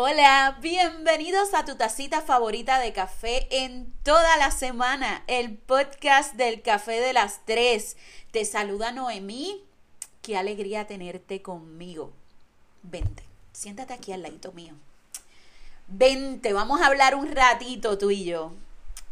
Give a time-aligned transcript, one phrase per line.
[0.00, 6.62] Hola, bienvenidos a tu tacita favorita de café en toda la semana, el podcast del
[6.62, 7.96] café de las tres.
[8.30, 9.60] Te saluda Noemí,
[10.22, 12.12] qué alegría tenerte conmigo.
[12.84, 14.74] Vente, siéntate aquí al ladito mío.
[15.88, 18.52] Vente, vamos a hablar un ratito tú y yo.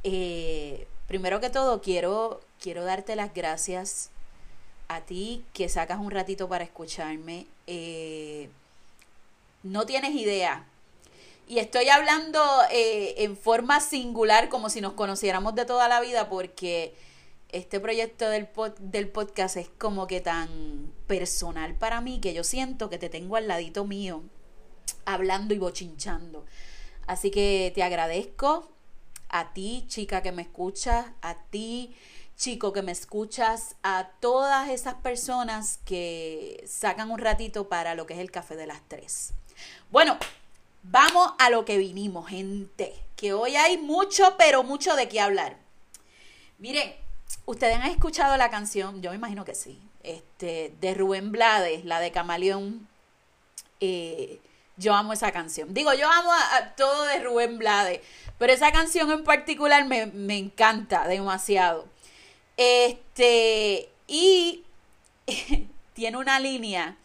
[0.04, 4.10] Eh, primero que todo, quiero, quiero darte las gracias
[4.86, 7.48] a ti que sacas un ratito para escucharme.
[7.66, 8.48] Eh,
[9.64, 10.64] no tienes idea
[11.46, 16.28] y estoy hablando eh, en forma singular, como si nos conociéramos de toda la vida,
[16.28, 16.94] porque
[17.50, 18.48] este proyecto del,
[18.80, 23.36] del podcast es como que tan personal para mí que yo siento que te tengo
[23.36, 24.24] al ladito mío,
[25.04, 26.44] hablando y bochinchando.
[27.06, 28.68] Así que te agradezco
[29.28, 31.94] a ti, chica que me escuchas, a ti,
[32.36, 38.14] chico que me escuchas, a todas esas personas que sacan un ratito para lo que
[38.14, 39.32] es el café de las tres.
[39.90, 40.18] Bueno,
[40.90, 42.94] Vamos a lo que vinimos, gente.
[43.16, 45.56] Que hoy hay mucho, pero mucho de qué hablar.
[46.58, 46.94] Miren,
[47.44, 51.98] ustedes han escuchado la canción, yo me imagino que sí, este, de Rubén Blades, la
[51.98, 52.86] de Camaleón.
[53.80, 54.40] Eh,
[54.76, 55.74] yo amo esa canción.
[55.74, 58.00] Digo, yo amo a, todo de Rubén Blades,
[58.38, 61.86] pero esa canción en particular me, me encanta demasiado.
[62.56, 64.64] Este, y
[65.94, 66.96] tiene una línea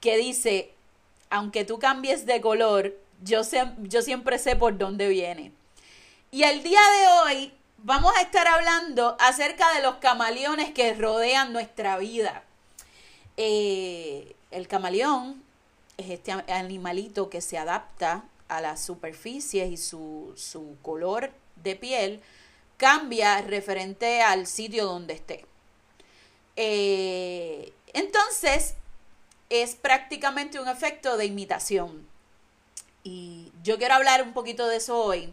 [0.00, 0.72] que dice,
[1.28, 3.42] aunque tú cambies de color, yo,
[3.82, 5.52] yo siempre sé por dónde viene.
[6.30, 11.52] Y el día de hoy vamos a estar hablando acerca de los camaleones que rodean
[11.52, 12.44] nuestra vida.
[13.36, 15.42] Eh, el camaleón
[15.96, 22.20] es este animalito que se adapta a las superficies y su, su color de piel
[22.76, 25.44] cambia referente al sitio donde esté.
[26.56, 28.74] Eh, entonces,
[29.50, 32.09] es prácticamente un efecto de imitación.
[33.02, 35.32] Y yo quiero hablar un poquito de eso hoy.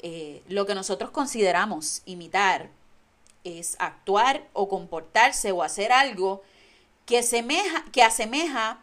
[0.00, 2.68] Eh, lo que nosotros consideramos imitar
[3.44, 6.42] es actuar o comportarse o hacer algo
[7.06, 7.24] que,
[7.92, 8.82] que asemeja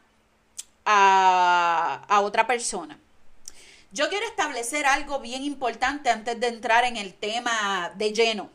[0.85, 2.99] a, a otra persona.
[3.91, 8.49] Yo quiero establecer algo bien importante antes de entrar en el tema de lleno.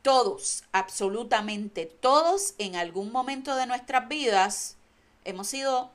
[0.00, 4.76] Todos, absolutamente todos, en algún momento de nuestras vidas
[5.24, 5.92] hemos sido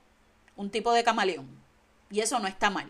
[0.55, 1.56] un tipo de camaleón.
[2.09, 2.89] Y eso no está mal.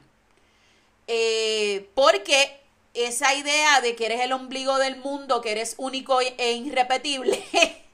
[1.08, 2.60] Eh, porque
[2.94, 7.44] esa idea de que eres el ombligo del mundo, que eres único e irrepetible,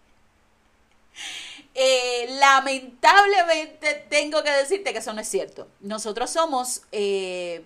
[1.75, 5.67] eh, lamentablemente tengo que decirte que eso no es cierto.
[5.79, 7.63] Nosotros somos, eh,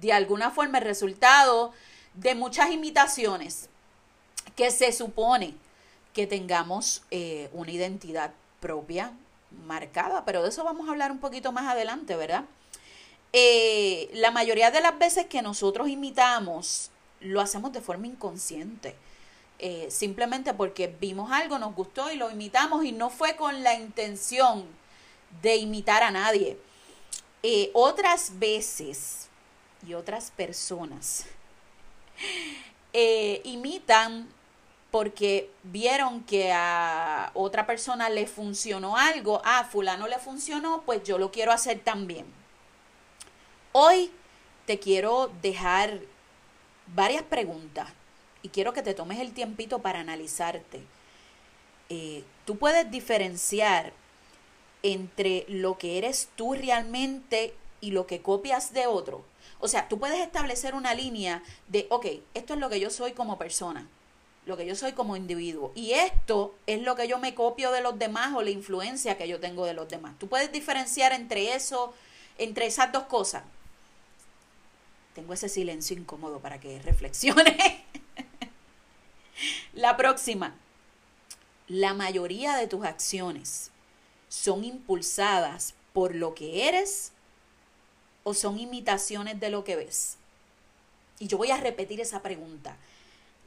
[0.00, 1.72] de alguna forma, el resultado
[2.14, 3.70] de muchas imitaciones
[4.54, 5.54] que se supone
[6.12, 7.04] que tengamos
[7.52, 9.14] una identidad propia,
[9.66, 12.44] marcada, pero de eso vamos a hablar un poquito más adelante, ¿verdad?
[13.32, 16.90] Eh, la mayoría de las veces que nosotros imitamos,
[17.20, 18.94] lo hacemos de forma inconsciente.
[19.58, 23.74] Eh, simplemente porque vimos algo, nos gustó y lo imitamos y no fue con la
[23.74, 24.66] intención
[25.40, 26.58] de imitar a nadie.
[27.42, 29.28] Eh, otras veces
[29.86, 31.26] y otras personas
[33.44, 34.28] imitan
[34.92, 41.02] porque vieron que a otra persona le funcionó algo, a ah, fulano le funcionó, pues
[41.02, 42.26] yo lo quiero hacer también.
[43.72, 44.12] Hoy
[44.66, 45.98] te quiero dejar
[46.94, 47.88] varias preguntas
[48.42, 50.82] y quiero que te tomes el tiempito para analizarte.
[51.88, 53.94] Eh, tú puedes diferenciar
[54.82, 59.24] entre lo que eres tú realmente y lo que copias de otro.
[59.58, 63.12] O sea, tú puedes establecer una línea de, ok, esto es lo que yo soy
[63.12, 63.88] como persona
[64.44, 65.72] lo que yo soy como individuo.
[65.74, 69.28] Y esto es lo que yo me copio de los demás o la influencia que
[69.28, 70.18] yo tengo de los demás.
[70.18, 71.94] Tú puedes diferenciar entre eso,
[72.38, 73.44] entre esas dos cosas.
[75.14, 77.84] Tengo ese silencio incómodo para que reflexione.
[79.74, 80.54] la próxima.
[81.68, 83.70] La mayoría de tus acciones
[84.28, 87.12] son impulsadas por lo que eres
[88.24, 90.16] o son imitaciones de lo que ves.
[91.18, 92.76] Y yo voy a repetir esa pregunta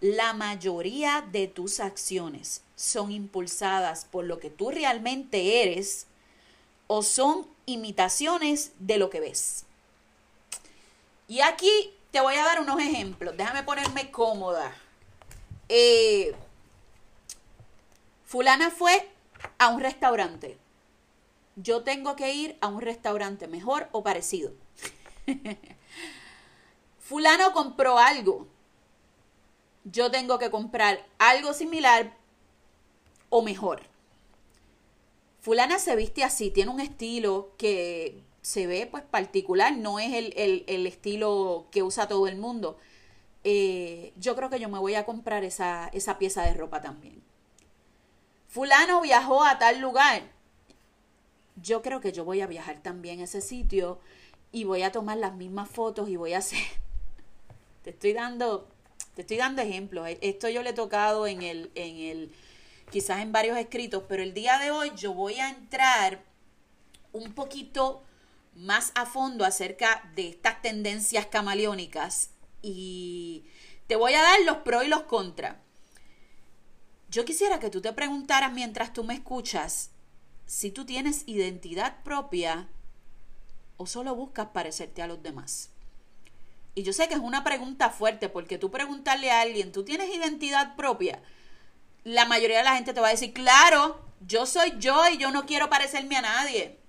[0.01, 6.07] la mayoría de tus acciones son impulsadas por lo que tú realmente eres
[6.87, 9.65] o son imitaciones de lo que ves.
[11.27, 13.35] Y aquí te voy a dar unos ejemplos.
[13.35, 14.75] Déjame ponerme cómoda.
[15.69, 16.35] Eh,
[18.25, 19.09] fulana fue
[19.57, 20.57] a un restaurante.
[21.55, 24.51] Yo tengo que ir a un restaurante mejor o parecido.
[26.99, 28.47] Fulano compró algo
[29.85, 32.17] yo tengo que comprar algo similar
[33.29, 33.83] o mejor.
[35.39, 40.87] Fulana se viste así, tiene un estilo que se ve pues particular, no es el,
[40.87, 42.77] estilo que usa todo el mundo.
[43.43, 47.21] Eh, yo creo que yo me voy a comprar esa, esa pieza de ropa también.
[48.47, 50.23] Fulano viajó a tal lugar.
[51.61, 53.99] Yo creo que yo voy a viajar también a ese sitio
[54.51, 56.59] y voy a tomar las mismas fotos y voy a hacer.
[57.83, 58.67] Te estoy dando,
[59.15, 60.07] te estoy dando ejemplos.
[60.21, 62.35] Esto yo le he tocado en el, en el,
[62.91, 66.23] quizás en varios escritos, pero el día de hoy yo voy a entrar
[67.13, 68.03] un poquito
[68.55, 72.31] más a fondo acerca de estas tendencias camaleónicas
[72.61, 73.45] y
[73.87, 75.57] te voy a dar los pros y los contras.
[77.09, 79.91] Yo quisiera que tú te preguntaras mientras tú me escuchas
[80.45, 82.67] si tú tienes identidad propia
[83.77, 85.69] o solo buscas parecerte a los demás.
[86.75, 90.13] Y yo sé que es una pregunta fuerte porque tú preguntarle a alguien, ¿tú tienes
[90.13, 91.21] identidad propia?
[92.03, 95.31] La mayoría de la gente te va a decir, claro, yo soy yo y yo
[95.31, 96.79] no quiero parecerme a nadie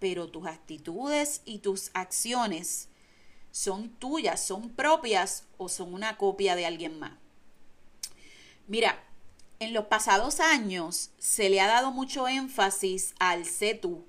[0.00, 2.88] pero tus actitudes y tus acciones
[3.52, 7.12] son tuyas, son propias o son una copia de alguien más.
[8.66, 9.04] Mira,
[9.60, 14.06] en los pasados años se le ha dado mucho énfasis al sé tú.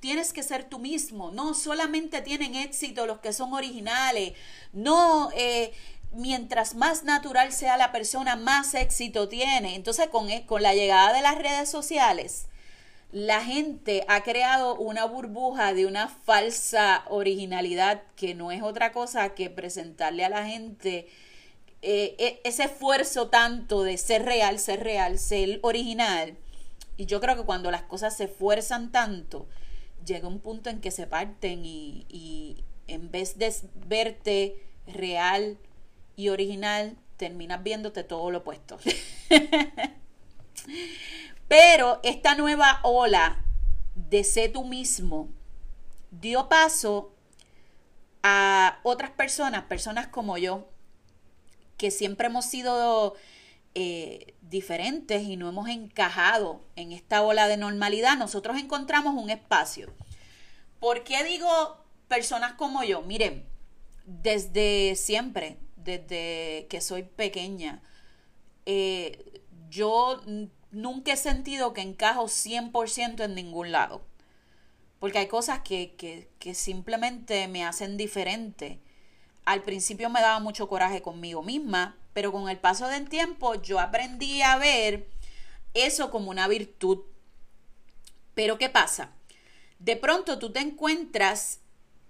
[0.00, 1.30] Tienes que ser tú mismo.
[1.30, 4.34] No solamente tienen éxito los que son originales.
[4.72, 5.72] No, eh,
[6.12, 9.74] mientras más natural sea la persona, más éxito tiene.
[9.74, 12.46] Entonces, con, con la llegada de las redes sociales,
[13.12, 19.34] la gente ha creado una burbuja de una falsa originalidad que no es otra cosa
[19.34, 21.08] que presentarle a la gente
[21.82, 26.36] eh, e, ese esfuerzo tanto de ser real, ser real, ser original.
[26.96, 29.46] Y yo creo que cuando las cosas se esfuerzan tanto,
[30.06, 33.54] llega un punto en que se parten y, en vez de
[33.86, 35.58] verte real
[36.14, 38.78] y original, terminas viéndote todo lo opuesto.
[41.48, 43.44] Pero esta nueva ola
[43.94, 45.28] de ser tú mismo
[46.10, 47.14] dio paso
[48.22, 50.68] a otras personas, personas como yo,
[51.76, 53.14] que siempre hemos sido
[53.78, 59.92] eh, diferentes y no hemos encajado en esta ola de normalidad, nosotros encontramos un espacio.
[60.80, 63.02] ¿Por qué digo personas como yo?
[63.02, 63.46] Miren,
[64.06, 67.82] desde siempre, desde que soy pequeña,
[68.64, 70.22] eh, yo
[70.70, 74.00] nunca he sentido que encajo 100% en ningún lado.
[75.00, 78.80] Porque hay cosas que, que, que simplemente me hacen diferente.
[79.44, 83.78] Al principio me daba mucho coraje conmigo misma, pero con el paso del tiempo yo
[83.78, 85.06] aprendí a ver
[85.74, 87.00] eso como una virtud.
[88.32, 89.12] Pero ¿qué pasa?
[89.80, 91.60] De pronto tú te encuentras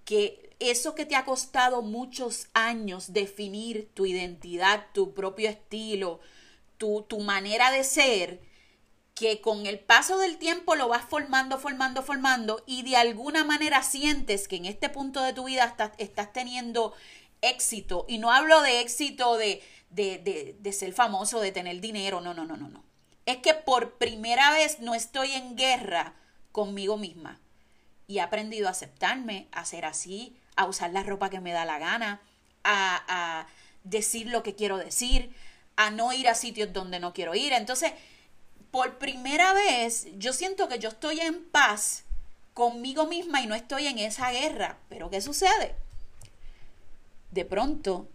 [0.05, 6.21] que eso que te ha costado muchos años definir tu identidad, tu propio estilo,
[6.77, 8.39] tu, tu manera de ser,
[9.13, 13.83] que con el paso del tiempo lo vas formando, formando, formando y de alguna manera
[13.83, 16.93] sientes que en este punto de tu vida estás, estás teniendo
[17.41, 18.05] éxito.
[18.07, 22.33] Y no hablo de éxito de, de, de, de, ser famoso, de tener dinero, no,
[22.33, 22.83] no, no, no, no.
[23.25, 26.13] Es que por primera vez no estoy en guerra
[26.51, 27.39] conmigo misma.
[28.07, 31.65] Y he aprendido a aceptarme, a ser así, a usar la ropa que me da
[31.65, 32.21] la gana,
[32.63, 33.47] a, a
[33.83, 35.33] decir lo que quiero decir,
[35.75, 37.53] a no ir a sitios donde no quiero ir.
[37.53, 37.93] Entonces,
[38.71, 42.03] por primera vez yo siento que yo estoy en paz
[42.53, 44.77] conmigo misma y no estoy en esa guerra.
[44.89, 45.75] Pero ¿qué sucede?
[47.31, 48.09] De pronto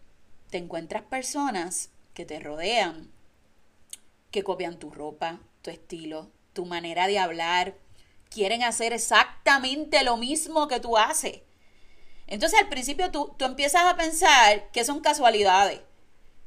[0.52, 3.10] te encuentras personas que te rodean,
[4.30, 7.74] que copian tu ropa, tu estilo, tu manera de hablar,
[8.30, 11.40] quieren hacer exactamente lo mismo que tú haces.
[12.28, 15.80] Entonces al principio tú, tú empiezas a pensar que son casualidades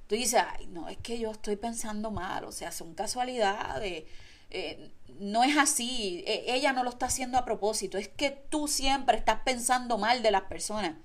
[0.07, 4.03] tú dices, ay, no, es que yo estoy pensando mal, o sea, son casualidades,
[4.51, 8.67] eh, no es así, e, ella no lo está haciendo a propósito, es que tú
[8.67, 10.95] siempre estás pensando mal de las personas.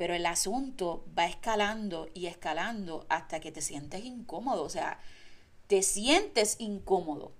[0.00, 4.98] Pero el asunto va escalando y escalando hasta que te sientes incómodo, o sea,
[5.66, 7.34] te sientes incómodo.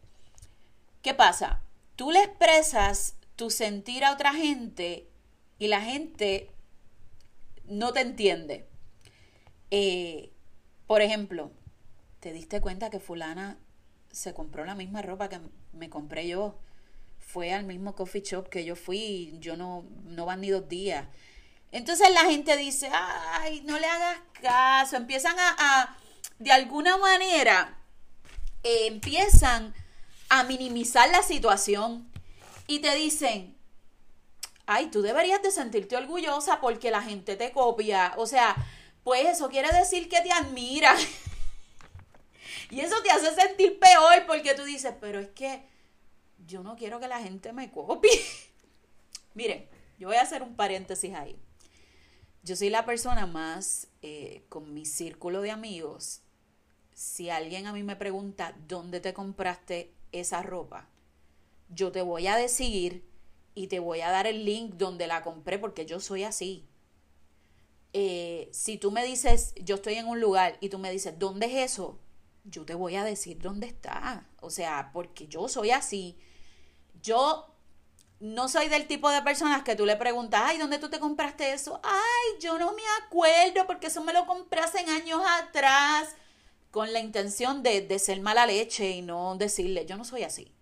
[1.01, 1.63] ¿Qué pasa?
[1.97, 5.09] Tú le expresas tu sentir a otra gente
[5.59, 6.51] y la gente
[7.65, 8.69] no te entiende.
[9.71, 10.31] Eh,
[10.87, 11.53] por ejemplo,
[12.19, 13.59] ¿te diste cuenta que fulana
[14.11, 15.41] se compró la misma ropa que
[15.73, 16.59] me compré yo?
[17.21, 21.09] Fue al mismo coffee shop que yo fui yo no, no van ni dos días.
[21.73, 24.97] Entonces la gente dice, ay, no le hagas caso.
[24.97, 25.97] Empiezan a,
[26.39, 27.79] de alguna manera,
[28.63, 29.75] eh, empiezan
[30.29, 32.11] a minimizar la situación
[32.67, 33.57] y te dicen,
[34.67, 38.15] ay, tú deberías de sentirte orgullosa porque la gente te copia.
[38.17, 38.57] O sea,
[39.05, 40.95] pues eso quiere decir que te admira.
[42.71, 45.63] y eso te hace sentir peor porque tú dices, pero es que
[46.47, 48.11] yo no quiero que la gente me copie.
[49.35, 51.37] Miren, yo voy a hacer un paréntesis ahí.
[52.43, 56.23] Yo soy la persona más, eh, con mi círculo de amigos,
[56.95, 60.89] si alguien a mí me pregunta dónde te compraste esa ropa,
[61.69, 63.05] yo te voy a decir
[63.55, 66.67] y te voy a dar el link donde la compré porque yo soy así.
[67.93, 71.47] Eh, si tú me dices, yo estoy en un lugar y tú me dices, ¿dónde
[71.47, 71.99] es eso?
[72.45, 74.29] Yo te voy a decir dónde está.
[74.41, 76.17] O sea, porque yo soy así.
[77.03, 77.55] Yo
[78.21, 81.53] no soy del tipo de personas que tú le preguntas, ay, ¿dónde tú te compraste
[81.53, 81.81] eso?
[81.83, 86.15] Ay, yo no me acuerdo porque eso me lo compré hace años atrás,
[86.71, 90.53] con la intención de, de ser mala leche y no decirle, yo no soy así.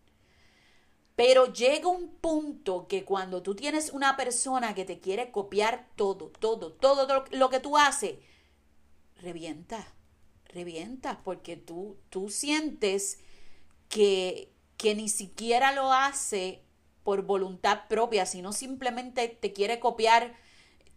[1.16, 6.30] Pero llega un punto que cuando tú tienes una persona que te quiere copiar todo,
[6.38, 8.20] todo, todo lo que tú haces,
[9.16, 9.94] revienta,
[10.44, 13.18] revienta, porque tú, tú sientes
[13.88, 16.62] que, que ni siquiera lo hace
[17.08, 20.34] por voluntad propia, sino simplemente te quiere copiar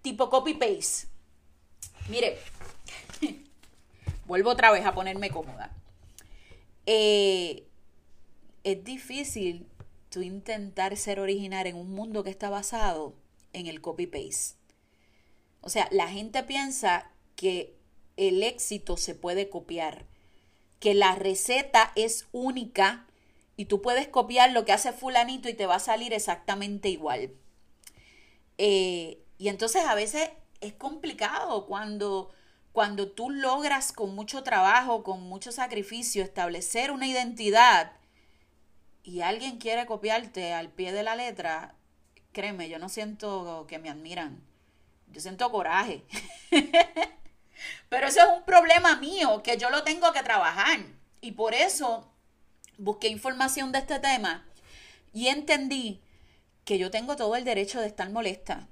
[0.02, 1.08] tipo copy-paste.
[2.10, 2.38] Mire,
[4.28, 5.74] vuelvo otra vez a ponerme cómoda.
[6.86, 7.66] Eh,
[8.66, 9.70] es difícil
[10.10, 13.16] tú intentar ser original en un mundo que está basado
[13.54, 14.58] en el copy-paste.
[15.62, 17.74] O sea, la gente piensa que
[18.18, 20.08] el éxito se puede copiar,
[20.82, 23.08] que la receta es única
[23.62, 27.32] y tú puedes copiar lo que hace fulanito y te va a salir exactamente igual.
[28.58, 32.32] Eh, y entonces a veces es complicado cuando,
[32.72, 37.92] cuando tú logras con mucho trabajo, con mucho sacrificio, establecer una identidad
[39.04, 41.76] y alguien quiere copiarte al pie de la letra,
[42.32, 44.44] créeme, yo no siento que me admiran.
[45.12, 46.04] Yo siento coraje.
[47.90, 50.80] Pero eso es un problema mío que yo lo tengo que trabajar.
[51.22, 52.11] Y por eso
[52.78, 54.46] busqué información de este tema
[55.14, 56.02] y entendí
[56.66, 58.68] que yo tengo todo el derecho de estar molesta.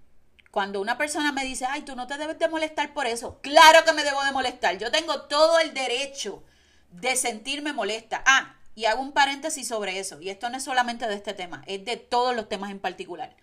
[0.52, 3.86] Cuando una persona me dice, ay, tú no te debes de molestar por eso, claro
[3.86, 4.78] que me debo de molestar.
[4.78, 6.44] Yo tengo todo el derecho
[6.92, 8.24] de sentirme molesta.
[8.26, 11.64] Ah, y hago un paréntesis sobre eso, y esto no es solamente de este tema,
[11.68, 13.36] es de todos los temas en particular.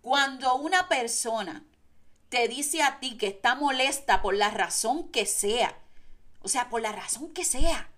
[0.00, 1.64] Cuando una persona
[2.28, 5.76] te dice a ti que está molesta por la razón que sea,
[6.40, 7.90] o sea, por la razón que sea,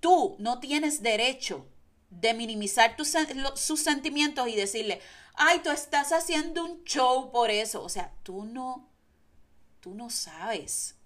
[0.00, 1.66] tú no tienes derecho
[2.10, 2.96] de minimizar
[3.54, 5.00] sus sentimientos y decirle,
[5.34, 7.82] ay, tú estás haciendo un show por eso.
[7.82, 8.88] O sea, tú no,
[9.80, 10.96] tú no sabes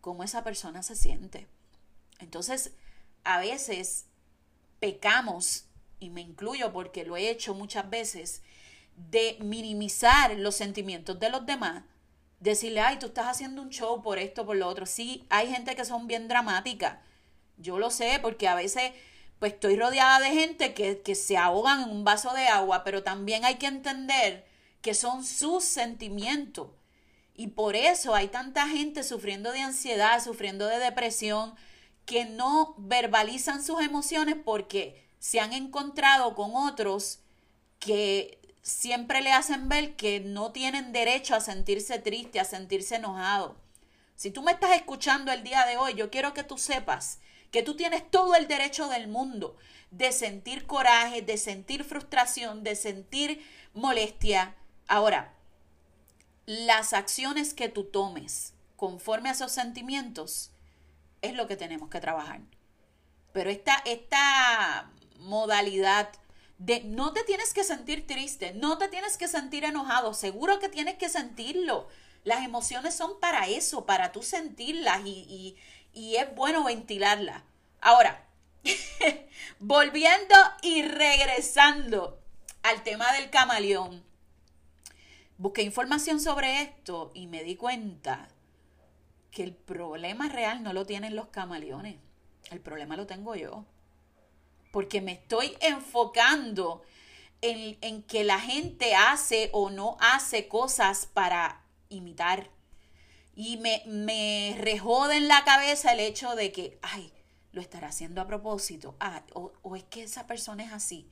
[0.00, 1.48] cómo esa persona se siente.
[2.18, 2.72] Entonces,
[3.24, 4.06] a veces
[4.80, 5.66] pecamos,
[5.98, 8.42] y me incluyo porque lo he hecho muchas veces,
[8.96, 11.84] de minimizar los sentimientos de los demás,
[12.40, 14.84] decirle, ay, tú estás haciendo un show por esto, por lo otro.
[14.84, 16.98] Sí, hay gente que son bien dramáticas.
[17.56, 18.92] Yo lo sé porque a veces
[19.38, 23.02] pues estoy rodeada de gente que, que se ahogan en un vaso de agua, pero
[23.02, 24.46] también hay que entender
[24.80, 26.68] que son sus sentimientos.
[27.34, 31.54] Y por eso hay tanta gente sufriendo de ansiedad, sufriendo de depresión,
[32.06, 37.20] que no verbalizan sus emociones porque se han encontrado con otros
[37.78, 43.56] que siempre le hacen ver que no tienen derecho a sentirse triste, a sentirse enojado.
[44.16, 47.18] Si tú me estás escuchando el día de hoy, yo quiero que tú sepas
[47.54, 49.56] que tú tienes todo el derecho del mundo
[49.92, 54.56] de sentir coraje, de sentir frustración, de sentir molestia.
[54.88, 55.36] Ahora,
[56.46, 60.50] las acciones que tú tomes conforme a esos sentimientos
[61.22, 62.40] es lo que tenemos que trabajar.
[63.32, 66.10] Pero esta, esta modalidad
[66.58, 70.68] de no te tienes que sentir triste, no te tienes que sentir enojado, seguro que
[70.68, 71.86] tienes que sentirlo.
[72.24, 75.56] Las emociones son para eso, para tú sentirlas y, y
[76.16, 77.42] es bueno ventilarlas.
[77.80, 78.26] Ahora,
[79.58, 82.20] volviendo y regresando
[82.62, 84.04] al tema del camaleón,
[85.38, 88.28] busqué información sobre esto y me di cuenta
[89.30, 91.96] que el problema real no lo tienen los camaleones,
[92.50, 93.64] el problema lo tengo yo.
[94.72, 96.82] Porque me estoy enfocando
[97.40, 102.50] en, en que la gente hace o no hace cosas para imitar.
[103.34, 107.12] Y me, me rejode en la cabeza el hecho de que, ay,
[107.52, 108.96] lo estará haciendo a propósito.
[109.00, 111.10] Ah, o, o es que esa persona es así.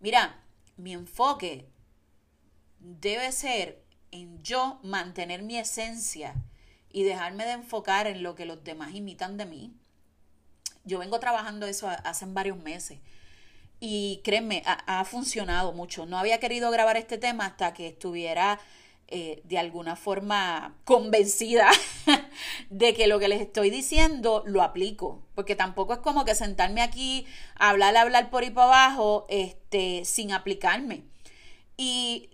[0.00, 0.42] Mira,
[0.76, 1.68] mi enfoque
[2.78, 6.34] debe ser en yo mantener mi esencia
[6.90, 9.74] y dejarme de enfocar en lo que los demás imitan de mí.
[10.84, 12.98] Yo vengo trabajando eso hace varios meses
[13.84, 16.06] y créeme, ha, funcionado mucho.
[16.06, 18.60] No había querido grabar este tema hasta que estuviera
[19.14, 21.70] eh, de alguna forma convencida
[22.70, 25.22] de que lo que les estoy diciendo lo aplico.
[25.34, 30.32] Porque tampoco es como que sentarme aquí, hablar, hablar por ahí para abajo, este, sin
[30.32, 31.04] aplicarme.
[31.76, 32.30] Y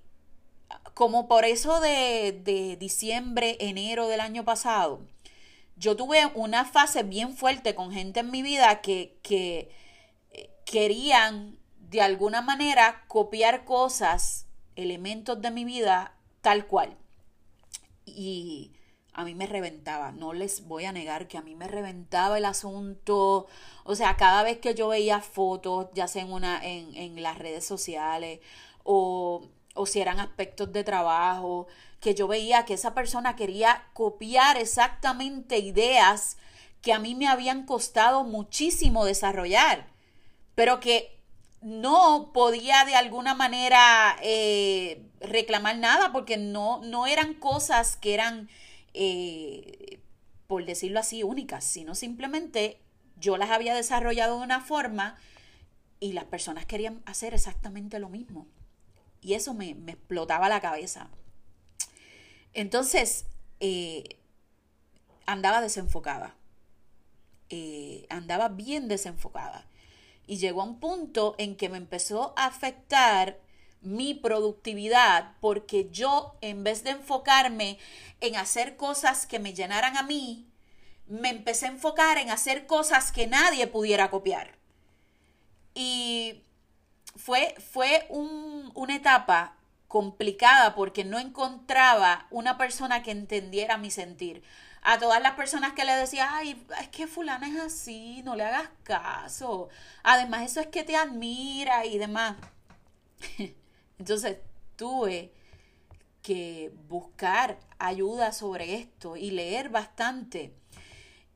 [0.94, 5.00] como por eso de, de diciembre, enero del año pasado,
[5.74, 9.68] yo tuve una fase bien fuerte con gente en mi vida que, que
[10.30, 16.96] eh, querían de alguna manera copiar cosas, elementos de mi vida tal cual.
[18.04, 18.72] Y
[19.12, 22.44] a mí me reventaba, no les voy a negar que a mí me reventaba el
[22.44, 23.46] asunto.
[23.84, 27.36] O sea, cada vez que yo veía fotos, ya sea en, una, en, en las
[27.38, 28.40] redes sociales
[28.84, 29.42] o,
[29.74, 31.66] o si eran aspectos de trabajo,
[32.00, 36.36] que yo veía que esa persona quería copiar exactamente ideas
[36.80, 39.88] que a mí me habían costado muchísimo desarrollar,
[40.54, 41.17] pero que
[41.60, 48.48] no podía de alguna manera eh, reclamar nada porque no, no eran cosas que eran,
[48.94, 50.00] eh,
[50.46, 52.80] por decirlo así, únicas, sino simplemente
[53.18, 55.18] yo las había desarrollado de una forma
[56.00, 58.46] y las personas querían hacer exactamente lo mismo.
[59.20, 61.08] Y eso me, explotaba la cabeza.
[62.54, 63.26] Entonces,
[63.58, 64.16] eh,
[65.26, 66.36] andaba desenfocada.
[68.10, 69.67] andaba bien desenfocada.
[70.28, 73.40] Y llegó a un punto en que me empezó a afectar
[73.80, 77.78] mi productividad porque yo en vez de enfocarme
[78.20, 80.46] en hacer cosas que me llenaran a mí,
[81.06, 84.58] me empecé a enfocar en hacer cosas que nadie pudiera copiar.
[85.74, 86.42] Y
[87.16, 89.56] fue, fue una etapa
[89.86, 94.42] complicada porque no encontraba una persona que entendiera mi sentir
[94.82, 98.44] a todas las personas que le decía, ay, es que fulana es así, no le
[98.44, 99.68] hagas caso.
[100.02, 102.36] Además, eso es que te admira y demás.
[103.98, 104.38] Entonces,
[104.76, 105.32] tuve
[106.22, 110.54] que buscar ayuda sobre esto y leer bastante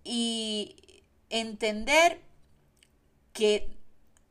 [0.04, 2.20] y entender
[3.32, 3.76] que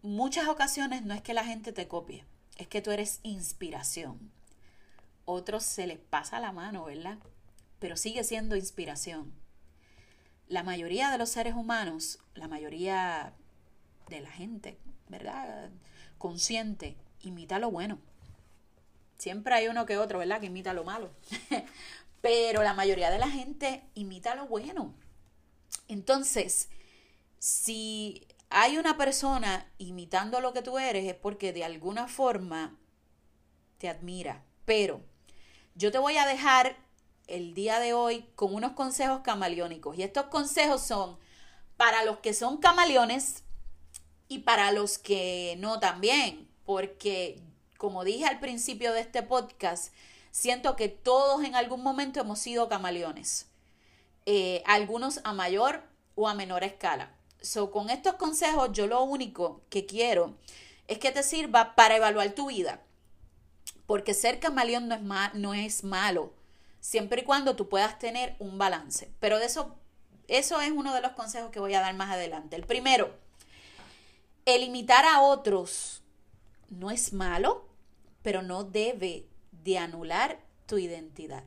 [0.02, 2.26] muchas ocasiones no es que la gente te copie,
[2.58, 4.32] es que tú eres inspiración.
[5.26, 7.18] Otros se les pasa la mano, ¿verdad?
[7.82, 9.34] Pero sigue siendo inspiración.
[10.48, 13.34] La mayoría de los seres humanos, la mayoría
[14.08, 14.78] de la gente,
[15.10, 15.72] ¿verdad?
[16.20, 17.98] Consciente, imita lo bueno.
[19.18, 20.40] Siempre hay uno que otro, ¿verdad?
[20.40, 21.10] Que imita lo malo.
[22.22, 24.94] pero la mayoría de la gente imita lo bueno.
[25.88, 26.70] Entonces,
[27.40, 32.78] si hay una persona imitando lo que tú eres, es porque de alguna forma
[33.80, 34.44] te admira.
[34.66, 35.02] Pero
[35.74, 36.91] yo te voy a dejar
[37.28, 39.98] el día de hoy con unos consejos camaleónicos.
[39.98, 41.18] Y estos consejos son
[41.78, 43.44] para los que son camaleones
[44.28, 47.40] y para los que no también, porque
[47.78, 49.94] como dije al principio de este podcast,
[50.30, 53.48] siento que todos en algún momento hemos sido camaleones,
[54.26, 55.84] eh, algunos a mayor
[56.16, 57.12] o a menor escala.
[57.42, 60.36] So, con estos consejos yo lo único que quiero
[60.88, 62.82] es que te sirva para evaluar tu vida,
[63.88, 66.32] porque ser camaleón no es, no es malo
[66.82, 69.10] siempre y cuando tú puedas tener un balance.
[69.22, 69.78] Pero de eso,
[70.28, 72.58] eso es uno de los consejos que voy a dar más adelante.
[72.58, 73.16] El primero,
[74.46, 76.02] el imitar a otros
[76.70, 77.70] no es malo,
[78.22, 81.44] pero no debe de anular tu identidad.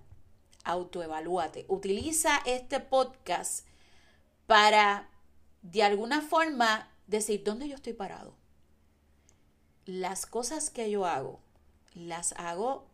[0.65, 1.67] Autoevalúate.
[1.69, 3.67] Utiliza este podcast
[4.47, 5.11] para
[5.63, 8.35] de alguna forma decir dónde yo estoy parado.
[9.85, 11.41] Las cosas que yo hago,
[11.95, 12.87] las hago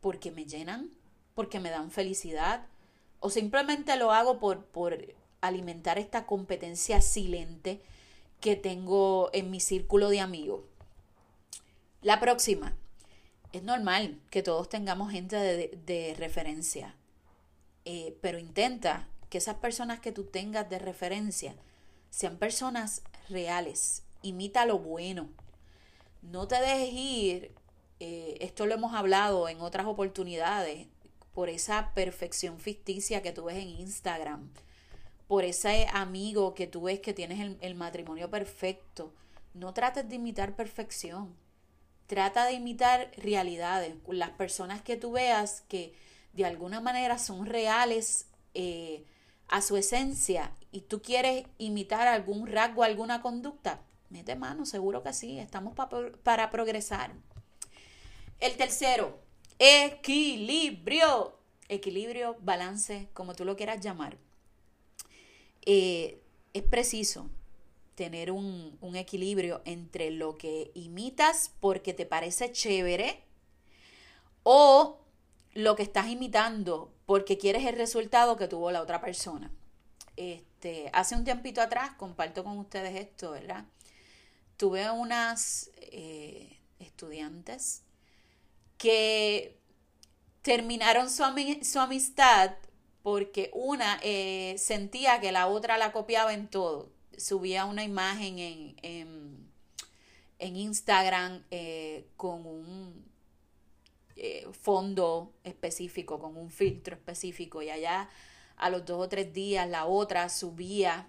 [0.00, 0.90] porque me llenan,
[1.34, 2.66] porque me dan felicidad
[3.20, 4.98] o simplemente lo hago por, por
[5.40, 7.80] alimentar esta competencia silente
[8.40, 10.62] que tengo en mi círculo de amigos.
[12.02, 12.76] La próxima.
[13.52, 16.94] Es normal que todos tengamos gente de, referencia,
[17.84, 21.56] eh, pero intenta que esas personas que tú tengas de referencia
[22.10, 24.04] sean personas reales.
[24.22, 25.28] Imita lo bueno.
[26.22, 27.54] No te dejes ir.
[27.98, 30.86] Eh, esto lo hemos hablado en otras oportunidades
[31.34, 34.50] por esa perfección ficticia que tú ves en Instagram,
[35.28, 39.14] por ese amigo que tú ves que tienes el, matrimonio perfecto.
[39.54, 41.36] No trates de imitar perfección.
[42.06, 43.94] Trata de imitar realidades.
[44.08, 45.94] Las personas que tú veas que
[46.32, 49.04] de alguna manera son reales eh,
[49.46, 55.12] a su esencia y tú quieres imitar algún rasgo, alguna conducta, mete mano, seguro que
[55.12, 55.74] sí, estamos
[56.22, 57.12] para progresar.
[58.40, 59.20] El tercero,
[59.62, 61.36] Equilibrio.
[61.68, 64.16] Equilibrio, balance, como tú lo quieras llamar.
[65.66, 66.22] Eh,
[66.54, 67.28] es preciso
[67.94, 73.22] tener un, un equilibrio entre lo que imitas porque te parece chévere
[74.42, 74.98] o
[75.52, 79.52] lo que estás imitando porque quieres el resultado que tuvo la otra persona.
[80.16, 83.66] Este, hace un tiempito atrás, comparto con ustedes esto, ¿verdad?
[84.56, 87.82] Tuve unas eh, estudiantes
[88.80, 89.60] que
[90.40, 92.52] terminaron su, amistad
[93.02, 96.90] porque una eh, sentía que la otra la copiaba en todo.
[97.14, 99.50] Subía una imagen en,
[100.38, 103.04] en, Instagram eh, con un
[104.16, 108.08] eh, fondo específico, con un filtro específico, y allá
[108.56, 111.06] a los dos o tres días la otra subía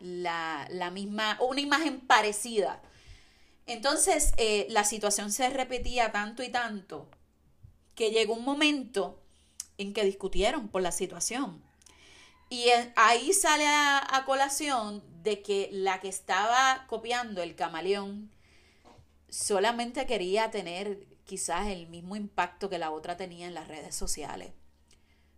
[0.00, 2.82] la, la, misma, una imagen parecida.
[3.72, 4.34] Entonces
[4.68, 7.08] la situación se repetía tanto y tanto
[7.94, 9.22] que llegó un momento
[9.78, 11.62] en que discutieron por la situación.
[12.48, 12.64] Y
[12.96, 18.32] ahí sale a, colación de que la que estaba copiando el camaleón
[19.28, 24.52] solamente quería tener quizás el mismo impacto que la otra tenía en las redes sociales.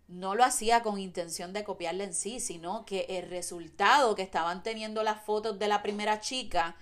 [0.08, 4.62] No lo hacía con intención de copiarla en sí, sino que el resultado que estaban
[4.62, 6.76] teniendo las fotos de la primera chica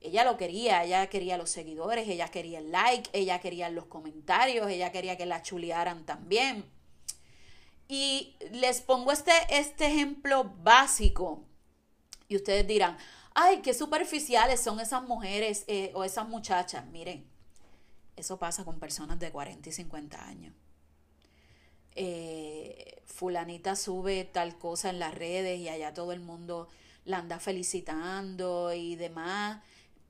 [0.00, 4.68] ella lo quería, ella quería los seguidores, ella quería el like, ella quería los comentarios,
[4.70, 6.64] ella quería que la chulearan también.
[7.86, 11.44] Y les pongo este, este ejemplo básico
[12.28, 12.96] y ustedes dirán,
[13.34, 16.86] ay, qué superficiales son esas mujeres eh, o esas muchachas.
[16.86, 17.28] Miren,
[18.16, 20.54] eso pasa con personas de 40 y 50 años.
[21.96, 26.68] Eh, fulanita sube tal cosa en las redes y allá todo el mundo
[27.04, 29.60] la anda felicitando y demás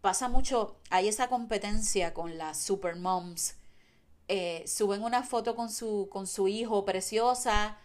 [0.01, 3.57] pasa mucho, hay esa competencia con las super moms.
[4.29, 7.79] Eh, suben una foto con su, con su hijo preciosa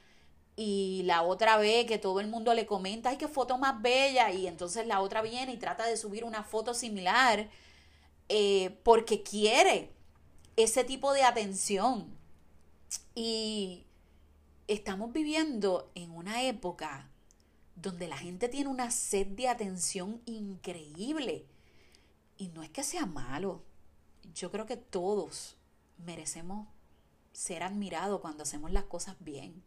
[0.56, 4.32] y la otra ve que todo el mundo le comenta, ay, qué foto más bella,
[4.32, 7.50] y entonces la otra viene y trata de subir una foto similar
[8.30, 9.92] eh, porque quiere
[10.56, 12.16] ese tipo de atención.
[13.16, 13.86] Y
[14.68, 17.10] estamos viviendo en una época
[17.76, 21.46] donde la gente tiene una sed de atención increíble
[22.38, 23.64] y no es que sea malo.
[24.34, 25.56] Yo creo que todos
[25.98, 26.68] merecemos
[27.32, 29.64] ser admirados cuando hacemos las cosas bien.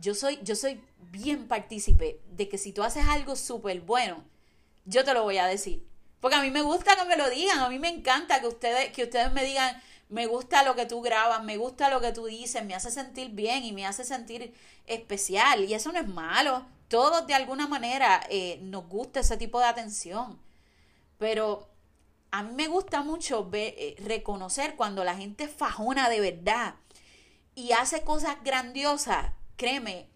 [0.00, 0.80] Yo soy, yo soy
[1.10, 4.24] bien partícipe de que si tú haces algo súper bueno,
[4.84, 5.86] yo te lo voy a decir.
[6.20, 8.92] Porque a mí me gusta que me lo digan, a mí me encanta que ustedes,
[8.92, 12.26] que ustedes me digan, me gusta lo que tú grabas, me gusta lo que tú
[12.26, 14.54] dices, me hace sentir bien y me hace sentir
[14.86, 15.64] especial.
[15.64, 16.64] Y eso no es malo.
[16.88, 20.38] Todos de alguna manera eh, nos gusta ese tipo de atención.
[21.22, 21.68] Pero
[22.32, 26.74] a mí me gusta mucho eh, reconocer cuando la gente fajona de verdad
[27.54, 29.30] y hace cosas grandiosas.
[29.54, 30.08] Créeme,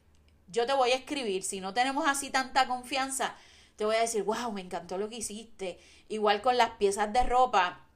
[0.48, 1.44] yo te voy a escribir.
[1.44, 3.36] Si no tenemos así tanta confianza,
[3.76, 5.78] te voy a decir, wow, me encantó lo que hiciste.
[6.08, 7.86] Igual con las piezas de ropa.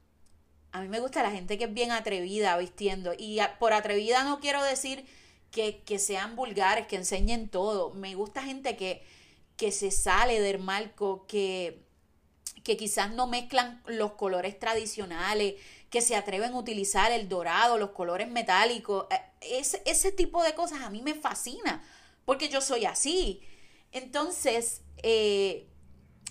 [0.71, 3.11] A mí me gusta la gente que es bien atrevida vistiendo.
[3.17, 5.05] Y por atrevida no quiero decir
[5.51, 7.93] que, que sean vulgares, que enseñen todo.
[7.93, 9.05] Me gusta gente que,
[9.57, 11.90] que se sale del marco, que
[12.63, 15.55] que quizás no mezclan los colores tradicionales,
[15.89, 19.07] que se atreven a utilizar el dorado, los colores metálicos.
[19.09, 21.83] Eh, ese, ese tipo de cosas a mí me fascina,
[22.25, 23.41] porque yo soy así.
[23.91, 25.67] Entonces, eh,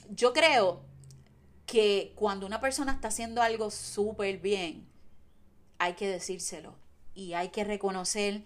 [0.08, 0.82] yo creo
[1.66, 4.88] que cuando una persona está haciendo algo súper bien,
[5.78, 6.74] hay que decírselo
[7.14, 8.42] y hay que reconocer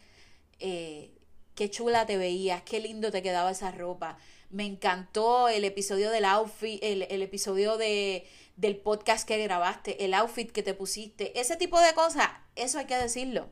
[0.58, 1.10] eh,
[1.54, 4.18] qué chula te veías, qué lindo te quedaba esa ropa,
[4.50, 8.26] me encantó el episodio del outfit, el, episodio de,
[8.56, 12.86] del podcast que grabaste, el outfit que te pusiste, ese tipo de cosas, eso hay
[12.86, 13.50] que decirlo.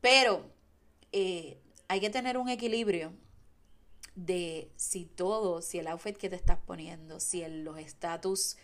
[0.00, 0.50] Pero
[1.12, 3.12] eh, hay que tener un equilibrio
[4.14, 8.56] de si todo, si el outfit que te estás poniendo, si los estatus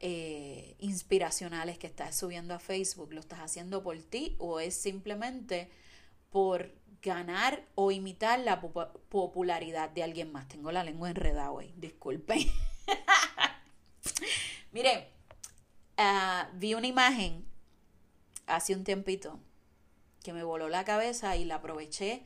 [0.00, 5.70] eh, inspiracionales que estás subiendo a Facebook lo estás haciendo por ti o es simplemente
[6.30, 6.72] por
[7.04, 10.48] ganar o imitar la popularidad de alguien más.
[10.48, 12.38] Tengo la lengua enredada hoy, disculpen.
[14.72, 15.08] Mire,
[15.96, 17.46] ah, vi una imagen
[18.46, 19.38] hace un tiempito
[20.22, 22.24] que me voló la cabeza y la aproveché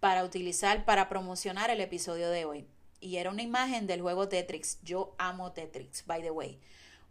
[0.00, 2.66] para utilizar, para promocionar el episodio de hoy.
[3.00, 4.80] Y era una imagen del juego Tetris.
[4.82, 6.60] Yo amo Tetris, by the way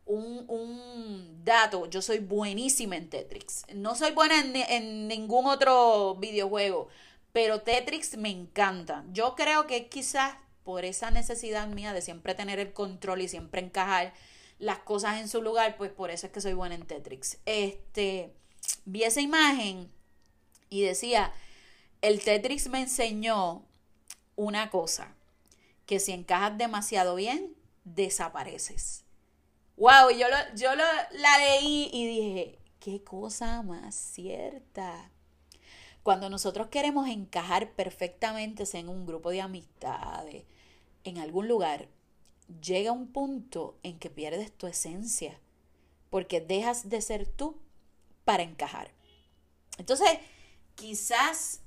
[0.05, 3.65] un, dato, yo soy buenísima en Tetris.
[3.73, 6.87] No soy buena en, ningún otro videojuego,
[7.31, 9.03] pero Tetris me encanta.
[9.11, 13.61] Yo creo que quizás por esa necesidad mía de siempre tener el control y siempre
[13.61, 14.13] encajar
[14.57, 17.39] las cosas en su lugar, pues por eso es que soy buena en Tetris.
[17.45, 18.33] Este,
[18.85, 19.91] vi esa imagen
[20.69, 21.31] y decía,
[22.01, 23.65] el Tetris me enseñó
[24.35, 25.15] una cosa,
[25.85, 29.04] que si encajas demasiado bien, desapareces.
[29.77, 35.11] Wow, yo, lo, yo lo, la leí y dije, qué cosa más cierta.
[36.01, 40.45] Cuando nosotros queremos encajar perfectamente en un grupo de amistades,
[41.03, 41.89] en algún lugar,
[42.61, 45.41] llega un punto en que pierdes tu esencia,
[46.09, 47.59] porque dejas de ser tú
[48.23, 48.91] para encajar.
[49.77, 50.07] Entonces,
[50.75, 51.61] quizás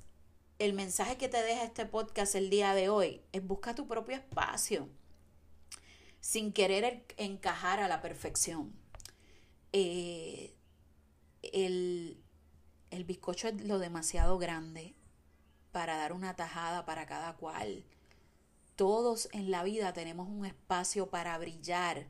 [0.57, 4.15] el mensaje que te deja este podcast el día de hoy es busca tu propio
[4.15, 4.89] espacio
[6.19, 8.73] sin querer encajar a la perfección.
[9.71, 10.55] Eh,
[11.41, 12.21] el,
[12.91, 14.95] el bizcocho es lo demasiado grande
[15.71, 17.83] para dar una tajada para cada cual.
[18.75, 22.07] Todos en la vida tenemos un espacio para brillar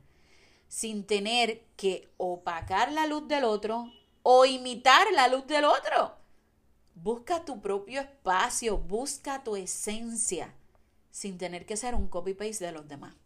[0.68, 3.92] sin tener que opacar la luz del otro
[4.22, 6.16] o imitar la luz del otro.
[6.94, 10.54] Busca tu propio espacio, busca tu esencia,
[11.10, 13.16] sin tener que ser un copy-paste de los demás.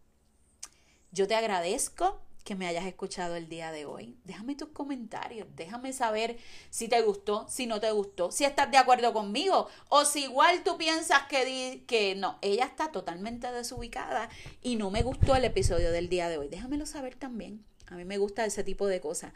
[1.15, 4.19] Yo te agradezco que me hayas escuchado el día de hoy.
[4.25, 6.39] Déjame tus comentarios, déjame saber
[6.71, 10.65] si te gustó, si no te gustó, si estás de acuerdo conmigo o si igual
[10.65, 14.29] tú piensas que, no, ella está totalmente desubicada
[14.61, 16.49] y no me gustó el episodio del día de hoy.
[16.49, 17.65] Déjamelo saber también.
[17.87, 19.33] A mí me gusta ese tipo de cosas.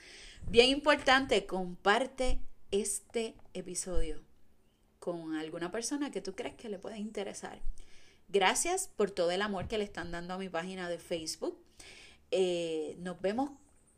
[0.49, 2.41] Bien importante, comparte
[2.73, 4.21] este episodio
[4.99, 7.61] con alguna persona que tú crees que le pueda interesar.
[8.27, 11.67] Gracias por todo el amor que le están dando a mi página de Facebook.
[12.31, 13.51] Eh, nos vemos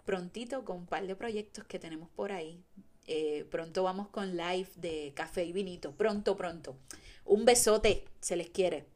[0.05, 2.63] prontito con un par de proyectos que tenemos por ahí.
[3.07, 5.93] Eh, pronto vamos con live de café y vinito.
[5.93, 6.77] Pronto, pronto.
[7.25, 8.87] Un besote, se les quiere.